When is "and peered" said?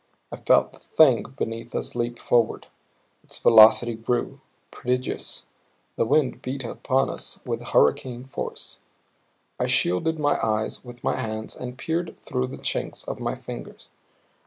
11.55-12.15